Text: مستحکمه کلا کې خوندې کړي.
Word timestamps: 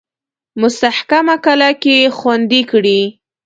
مستحکمه 0.61 1.35
کلا 1.45 1.71
کې 1.81 1.97
خوندې 2.17 2.61
کړي. 2.71 3.01